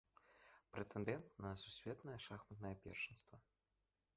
Прэтэндэнт 0.77 1.27
на 1.45 1.51
сусветнае 1.65 2.15
шахматнае 2.25 2.73
першынства. 2.87 3.37